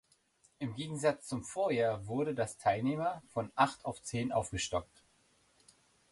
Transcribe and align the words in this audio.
Im 0.57 0.73
Gegensatz 0.73 1.27
zum 1.27 1.43
Vorjahr 1.43 2.07
wurde 2.07 2.33
das 2.33 2.57
Teilnehmer 2.57 3.21
von 3.27 3.51
acht 3.53 3.85
auf 3.85 4.01
zehn 4.01 4.31
aufgestockt. 4.31 5.03